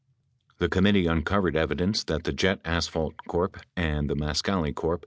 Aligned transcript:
The 0.57 0.67
committee 0.67 1.05
uncovered 1.05 1.55
evidence 1.55 2.03
that 2.05 2.23
the 2.23 2.33
Jet 2.33 2.59
Asphalt 2.65 3.13
Corp. 3.27 3.61
and 3.77 4.09
the 4.09 4.15
Mascali 4.15 4.73
Corp. 4.73 4.99